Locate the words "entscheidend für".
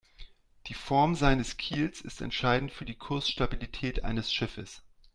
2.21-2.85